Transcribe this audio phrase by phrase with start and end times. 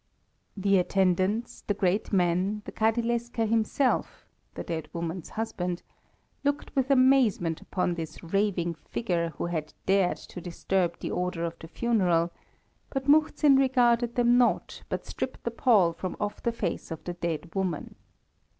[0.57, 5.83] The attendants, the great men, the Kadilesker himself the dead woman's husband
[6.43, 11.59] looked with amazement upon this raving figure who had dared to disturb the order of
[11.59, 12.31] the funeral;
[12.89, 17.13] but Muhzin regarded them not, but stripped the pall from off the face of the
[17.13, 17.93] dead woman.